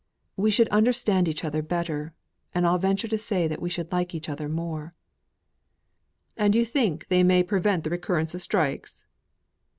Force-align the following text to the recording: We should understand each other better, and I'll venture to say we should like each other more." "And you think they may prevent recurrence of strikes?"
We 0.35 0.49
should 0.49 0.67
understand 0.69 1.27
each 1.27 1.43
other 1.45 1.61
better, 1.61 2.15
and 2.55 2.65
I'll 2.65 2.79
venture 2.79 3.07
to 3.07 3.19
say 3.19 3.47
we 3.59 3.69
should 3.69 3.91
like 3.91 4.15
each 4.15 4.29
other 4.29 4.49
more." 4.49 4.95
"And 6.35 6.55
you 6.55 6.65
think 6.65 7.07
they 7.09 7.21
may 7.21 7.43
prevent 7.43 7.85
recurrence 7.85 8.33
of 8.33 8.41
strikes?" 8.41 9.05